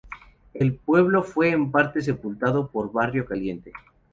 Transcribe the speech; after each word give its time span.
El 0.55 0.73
pueblo 0.73 1.21
fue 1.21 1.49
en 1.51 1.69
parte 1.69 2.01
sepultado 2.01 2.65
por 2.71 2.91
barro 2.91 3.23
caliente. 3.23 3.71